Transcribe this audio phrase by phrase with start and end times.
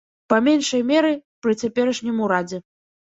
[0.31, 1.11] Па меншай меры,
[1.43, 2.65] пры цяперашнім урадзе.